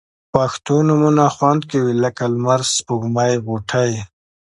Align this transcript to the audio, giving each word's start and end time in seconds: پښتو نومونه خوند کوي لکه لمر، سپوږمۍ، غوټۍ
پښتو 0.33 0.75
نومونه 0.87 1.23
خوند 1.35 1.61
کوي 1.71 1.93
لکه 2.03 2.23
لمر، 2.33 2.61
سپوږمۍ، 2.77 3.33
غوټۍ 3.45 3.93